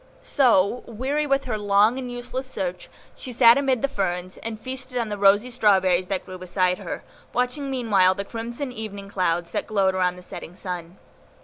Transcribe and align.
So, 0.23 0.83
weary 0.87 1.27
with 1.27 1.43
her 1.45 1.59
long 1.59 1.99
and 1.99 2.11
useless 2.11 2.47
search, 2.47 2.89
she 3.15 3.31
sat 3.31 3.55
amid 3.55 3.83
the 3.83 3.87
ferns, 3.87 4.37
and 4.37 4.59
feasted 4.59 4.97
on 4.97 5.09
the 5.09 5.17
rosy 5.19 5.51
strawberries 5.51 6.07
that 6.07 6.25
grew 6.25 6.39
beside 6.39 6.79
her, 6.79 7.03
watching 7.33 7.69
meanwhile 7.69 8.15
the 8.15 8.25
crimson 8.25 8.71
evening 8.71 9.09
clouds 9.09 9.51
that 9.51 9.67
glowed 9.67 9.93
around 9.93 10.15
the 10.15 10.23
setting 10.23 10.55
sun. 10.55 10.97